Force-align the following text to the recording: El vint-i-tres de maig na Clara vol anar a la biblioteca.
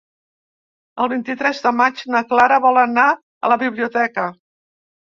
El 1.05 1.11
vint-i-tres 1.11 1.61
de 1.67 1.75
maig 1.83 2.01
na 2.17 2.25
Clara 2.33 2.61
vol 2.67 2.83
anar 2.87 3.07
a 3.13 3.55
la 3.55 3.61
biblioteca. 3.67 4.31